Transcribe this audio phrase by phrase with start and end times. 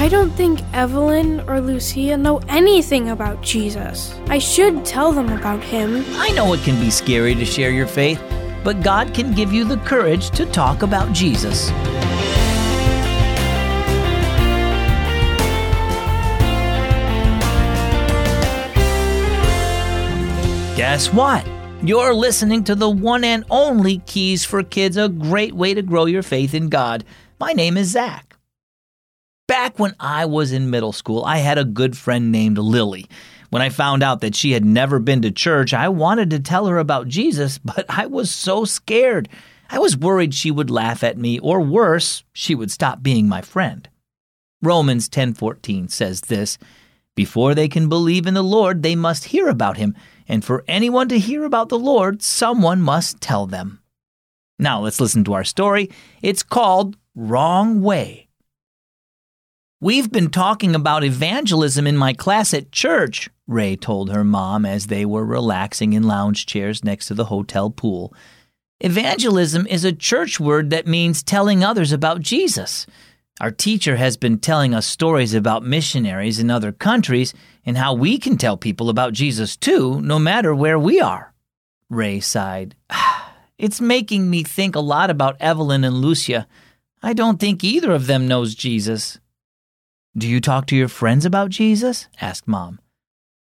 [0.00, 4.16] I don't think Evelyn or Lucia know anything about Jesus.
[4.28, 6.04] I should tell them about him.
[6.10, 8.22] I know it can be scary to share your faith,
[8.62, 11.70] but God can give you the courage to talk about Jesus.
[20.76, 21.44] Guess what?
[21.82, 26.04] You're listening to the one and only Keys for Kids, a great way to grow
[26.04, 27.04] your faith in God.
[27.40, 28.27] My name is Zach.
[29.48, 33.06] Back when I was in middle school, I had a good friend named Lily.
[33.48, 36.66] When I found out that she had never been to church, I wanted to tell
[36.66, 39.26] her about Jesus, but I was so scared.
[39.70, 43.40] I was worried she would laugh at me, or worse, she would stop being my
[43.40, 43.88] friend.
[44.62, 46.58] Romans 10:14 says this,
[47.16, 49.96] before they can believe in the Lord, they must hear about him,
[50.28, 53.80] and for anyone to hear about the Lord, someone must tell them.
[54.58, 55.90] Now let's listen to our story.
[56.22, 58.27] It's called Wrong Way.
[59.80, 64.88] We've been talking about evangelism in my class at church, Ray told her mom as
[64.88, 68.12] they were relaxing in lounge chairs next to the hotel pool.
[68.80, 72.88] Evangelism is a church word that means telling others about Jesus.
[73.40, 77.32] Our teacher has been telling us stories about missionaries in other countries
[77.64, 81.32] and how we can tell people about Jesus too, no matter where we are.
[81.88, 82.74] Ray sighed.
[83.58, 86.46] It's making me think a lot about Evelyn and Lucia.
[87.02, 89.18] I don't think either of them knows Jesus.
[90.16, 92.08] Do you talk to your friends about Jesus?
[92.20, 92.80] asked Mom.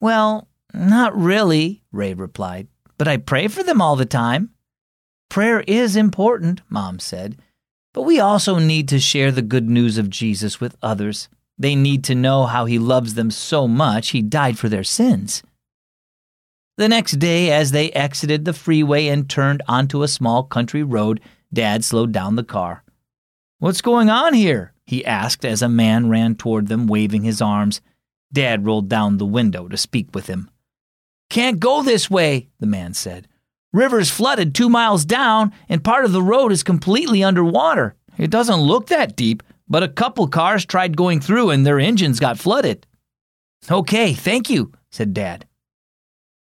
[0.00, 4.50] Well, not really, Ray replied, but I pray for them all the time.
[5.28, 7.40] Prayer is important, Mom said.
[7.94, 11.28] But we also need to share the good news of Jesus with others.
[11.58, 15.42] They need to know how he loves them so much he died for their sins.
[16.76, 21.20] The next day, as they exited the freeway and turned onto a small country road,
[21.52, 22.84] Dad slowed down the car.
[23.58, 24.72] What's going on here?
[24.88, 27.82] He asked as a man ran toward them, waving his arms.
[28.32, 30.48] Dad rolled down the window to speak with him.
[31.28, 33.28] Can't go this way, the man said.
[33.70, 37.96] River's flooded two miles down, and part of the road is completely underwater.
[38.16, 42.18] It doesn't look that deep, but a couple cars tried going through and their engines
[42.18, 42.86] got flooded.
[43.70, 45.44] Okay, thank you, said Dad.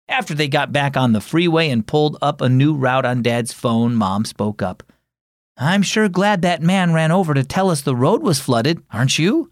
[0.09, 3.53] After they got back on the freeway and pulled up a new route on Dad's
[3.53, 4.85] phone, Mom spoke up.
[5.57, 9.19] I'm sure glad that man ran over to tell us the road was flooded, aren't
[9.19, 9.51] you?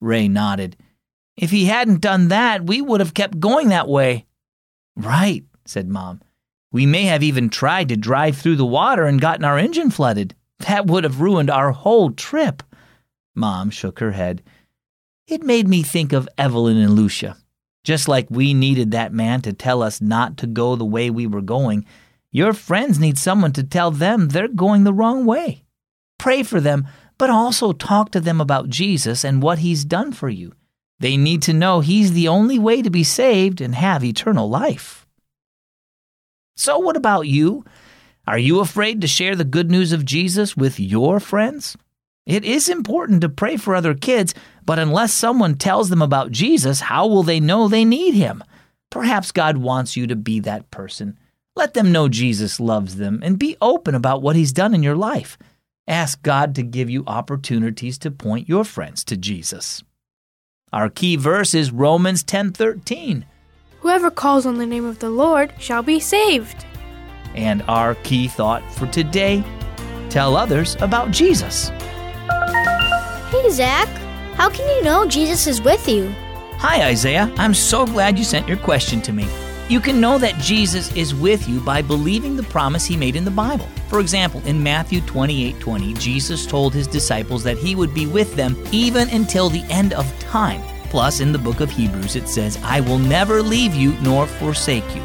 [0.00, 0.76] Ray nodded.
[1.36, 4.26] If he hadn't done that, we would have kept going that way.
[4.96, 6.20] Right, said Mom.
[6.70, 10.34] We may have even tried to drive through the water and gotten our engine flooded.
[10.60, 12.62] That would have ruined our whole trip.
[13.34, 14.42] Mom shook her head.
[15.26, 17.36] It made me think of Evelyn and Lucia.
[17.82, 21.26] Just like we needed that man to tell us not to go the way we
[21.26, 21.86] were going,
[22.34, 25.62] your friends need someone to tell them they're going the wrong way.
[26.18, 26.84] Pray for them,
[27.16, 30.52] but also talk to them about Jesus and what he's done for you.
[30.98, 35.06] They need to know he's the only way to be saved and have eternal life.
[36.56, 37.64] So, what about you?
[38.26, 41.76] Are you afraid to share the good news of Jesus with your friends?
[42.26, 44.34] It is important to pray for other kids,
[44.66, 48.42] but unless someone tells them about Jesus, how will they know they need him?
[48.90, 51.16] Perhaps God wants you to be that person.
[51.56, 54.96] Let them know Jesus loves them and be open about what he's done in your
[54.96, 55.38] life.
[55.86, 59.84] Ask God to give you opportunities to point your friends to Jesus.
[60.72, 63.24] Our key verse is Romans 10:13.
[63.82, 66.64] Whoever calls on the name of the Lord shall be saved.
[67.36, 69.44] And our key thought for today
[70.10, 71.68] tell others about Jesus.
[73.30, 73.88] Hey, Zach.
[74.34, 76.12] How can you know Jesus is with you?
[76.58, 77.32] Hi, Isaiah.
[77.36, 79.28] I'm so glad you sent your question to me.
[79.66, 83.24] You can know that Jesus is with you by believing the promise he made in
[83.24, 83.66] the Bible.
[83.88, 88.36] For example, in Matthew 28 20, Jesus told his disciples that he would be with
[88.36, 90.60] them even until the end of time.
[90.90, 94.84] Plus, in the book of Hebrews, it says, I will never leave you nor forsake
[94.94, 95.02] you.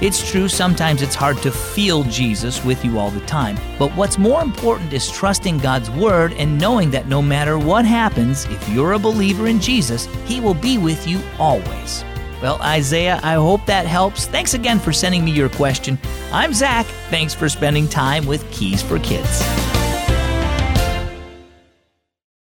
[0.00, 4.18] It's true, sometimes it's hard to feel Jesus with you all the time, but what's
[4.18, 8.94] more important is trusting God's Word and knowing that no matter what happens, if you're
[8.94, 12.02] a believer in Jesus, He will be with you always.
[12.42, 14.26] Well, Isaiah, I hope that helps.
[14.26, 15.98] Thanks again for sending me your question.
[16.32, 16.86] I'm Zach.
[17.10, 19.69] Thanks for spending time with Keys for Kids.